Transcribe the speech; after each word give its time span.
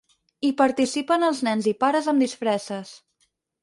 Hi 0.47 0.49
participen 0.61 1.27
els 1.29 1.43
nens 1.51 1.69
i 1.75 1.77
pares 1.87 2.11
amb 2.15 2.29
disfresses. 2.29 2.99